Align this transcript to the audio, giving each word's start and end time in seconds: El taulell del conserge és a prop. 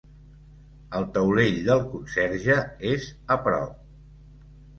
El 0.99 1.03
taulell 1.17 1.59
del 1.67 1.83
conserge 1.91 2.57
és 2.93 3.07
a 3.37 3.39
prop. 3.45 3.79